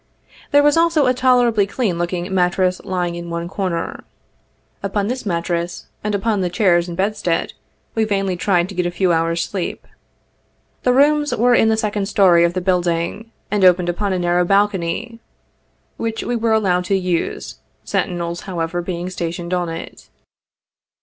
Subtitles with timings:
[0.49, 4.03] There was also a tolerably clean looking mattress lying in one corner.
[4.81, 7.53] Upon this mattress, and upon the chairs and bedstead,
[7.93, 9.85] we vainly tried to get a few hours sleep.
[10.81, 14.43] The rooms were in the second story of the building, and opened upon a narrow
[14.43, 15.19] balcony,
[15.97, 20.09] which we were allowed to use, sentinels, however, being stationed on it.